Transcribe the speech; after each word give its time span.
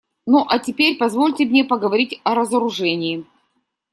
Ну 0.25 0.43
а 0.49 0.57
теперь 0.57 0.97
позвольте 0.97 1.45
мне 1.45 1.63
поговорить 1.63 2.19
о 2.23 2.33
разоружении. 2.33 3.23